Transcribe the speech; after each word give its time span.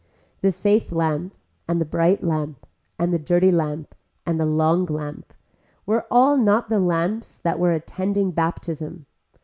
The 0.41 0.49
safe 0.49 0.91
lamp 0.91 1.35
and 1.67 1.79
the 1.79 1.85
bright 1.85 2.23
lamp 2.23 2.65
and 2.97 3.13
the 3.13 3.19
dirty 3.19 3.51
lamp 3.51 3.93
and 4.25 4.39
the 4.39 4.47
long 4.47 4.87
lamp 4.87 5.31
were 5.85 6.07
all 6.09 6.37
not 6.37 6.69
the 6.69 6.79
lamps 6.79 7.37
that 7.37 7.59
were 7.59 7.73
attending 7.73 8.31
baptism. 8.31 9.05